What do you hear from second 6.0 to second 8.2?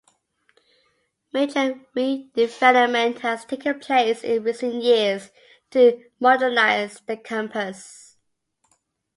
modernise the campus.